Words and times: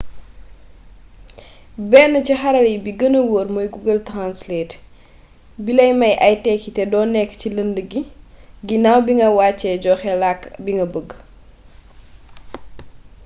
benn 1.91 2.13
ci 2.25 2.33
xarala 2.41 2.67
yi 2.71 2.77
bi 2.85 2.91
gëna 2.99 3.19
woor 3.29 3.47
mooy 3.53 3.67
google 3.73 4.01
translate 4.11 4.73
bilay 5.65 5.91
may 6.01 6.13
ay 6.27 6.35
tékki 6.43 6.69
te 6.77 6.83
doo 6.91 7.05
nekk 7.15 7.31
ci 7.39 7.47
lënd 7.55 7.77
gi 7.91 8.01
ginnaw 8.67 8.97
bi 9.05 9.11
nga 9.17 9.27
wàccee 9.37 9.81
joxe 9.83 10.11
làkk 10.23 10.41
bi 10.63 10.71
nga 10.75 10.85
bëgg 10.93 11.09